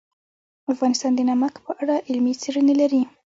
[0.73, 3.01] افغانستان د نمک په اړه علمي څېړنې لري.